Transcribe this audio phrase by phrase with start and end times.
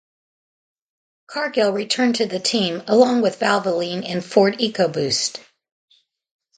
[1.27, 5.39] Cargill returned to the team, along with Valvoline and Ford EcoBoost.